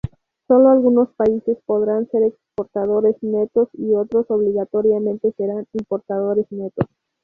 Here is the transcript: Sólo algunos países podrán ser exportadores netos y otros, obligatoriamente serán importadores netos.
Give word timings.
Sólo 0.47 0.69
algunos 0.69 1.09
países 1.13 1.59
podrán 1.63 2.07
ser 2.09 2.23
exportadores 2.23 3.21
netos 3.21 3.69
y 3.73 3.93
otros, 3.93 4.25
obligatoriamente 4.31 5.31
serán 5.37 5.67
importadores 5.73 6.47
netos. 6.51 6.87